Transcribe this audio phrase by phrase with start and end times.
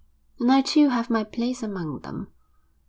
[0.39, 2.29] And I too have my place among them.